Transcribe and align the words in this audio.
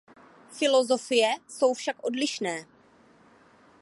Filozofie 0.51 1.27
jsou 1.47 1.73
však 1.73 2.03
odlišné. 2.05 2.65